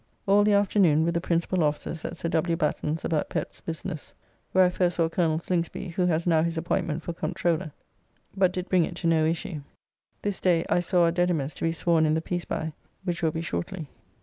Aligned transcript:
All 0.27 0.43
the 0.43 0.53
afternoon 0.55 1.05
with 1.05 1.13
the 1.13 1.21
principal 1.21 1.63
officers 1.63 2.03
at 2.05 2.17
Sir 2.17 2.27
W. 2.29 2.55
Batten's 2.55 3.05
about 3.05 3.29
Pett's 3.29 3.61
business 3.61 4.15
(where 4.51 4.65
I 4.65 4.69
first 4.71 4.95
saw 4.95 5.07
Col. 5.09 5.37
Slingsby, 5.37 5.89
who 5.89 6.07
has 6.07 6.25
now 6.25 6.41
his 6.41 6.57
appointment 6.57 7.03
for 7.03 7.13
Comptroller), 7.13 7.71
but 8.35 8.51
did 8.51 8.67
bring 8.67 8.83
it 8.83 8.95
to 8.95 9.07
no 9.07 9.25
issue. 9.27 9.61
This 10.23 10.39
day 10.41 10.65
I 10.71 10.79
saw 10.79 11.03
our 11.03 11.11
Dedimus 11.11 11.53
to 11.53 11.65
be 11.65 11.71
sworn 11.71 12.07
in 12.07 12.15
the 12.15 12.19
peace 12.21 12.45
by, 12.45 12.73
which 13.03 13.21
will 13.21 13.29
be 13.29 13.41
shortly. 13.41 13.89